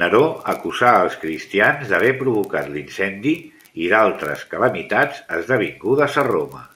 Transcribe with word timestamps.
Neró 0.00 0.24
acusà 0.52 0.90
els 1.04 1.16
cristians 1.22 1.94
d'haver 1.94 2.12
provocat 2.20 2.70
l'incendi 2.76 3.34
i 3.86 3.90
d'altres 3.96 4.48
calamitats 4.54 5.26
esdevingudes 5.42 6.24
a 6.26 6.32
Roma. 6.34 6.68